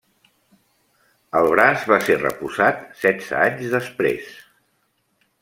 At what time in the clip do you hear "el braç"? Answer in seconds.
1.39-1.85